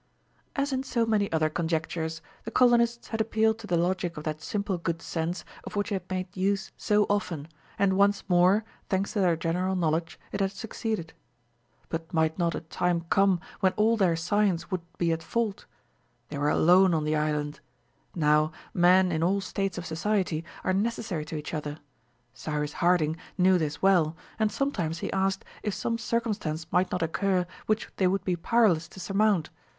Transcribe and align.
As 0.55 0.73
in 0.73 0.81
so 0.81 1.05
many 1.05 1.31
other 1.31 1.47
conjectures, 1.47 2.23
the 2.43 2.49
colonists 2.49 3.09
had 3.09 3.21
appealed 3.21 3.59
to 3.59 3.67
the 3.67 3.77
logic 3.77 4.17
of 4.17 4.23
that 4.23 4.41
simple 4.41 4.79
good 4.79 4.99
sense 4.99 5.45
of 5.63 5.75
which 5.75 5.89
they 5.89 5.95
had 5.97 6.09
made 6.09 6.35
use 6.35 6.71
so 6.75 7.03
often, 7.07 7.47
and 7.77 7.93
once 7.93 8.27
more, 8.27 8.65
thanks 8.89 9.13
to 9.13 9.19
their 9.19 9.35
general 9.35 9.75
knowledge, 9.75 10.19
it 10.31 10.39
had 10.39 10.51
succeeded! 10.53 11.13
But 11.87 12.11
might 12.11 12.39
not 12.39 12.55
a 12.55 12.61
time 12.61 13.01
come 13.11 13.41
when 13.59 13.73
all 13.75 13.95
their 13.95 14.15
science 14.15 14.71
would 14.71 14.81
be 14.97 15.11
at 15.11 15.21
fault? 15.21 15.67
They 16.29 16.37
were 16.39 16.49
alone 16.49 16.95
on 16.95 17.03
the 17.03 17.15
island. 17.15 17.59
Now, 18.15 18.51
men 18.73 19.11
in 19.11 19.21
all 19.21 19.39
states 19.39 19.77
of 19.77 19.85
society 19.85 20.43
are 20.63 20.73
necessary 20.73 21.25
to 21.25 21.35
each 21.35 21.53
other. 21.53 21.77
Cyrus 22.33 22.73
Harding 22.73 23.17
knew 23.37 23.59
this 23.59 23.83
well, 23.83 24.17
and 24.39 24.51
sometimes 24.51 24.97
he 24.97 25.13
asked 25.13 25.45
if 25.61 25.75
some 25.75 25.99
circumstance 25.99 26.65
might 26.71 26.91
not 26.91 27.03
occur 27.03 27.45
which 27.67 27.89
they 27.97 28.07
would 28.07 28.23
be 28.23 28.35
powerless 28.35 28.87
to 28.87 28.99
surmount. 28.99 29.51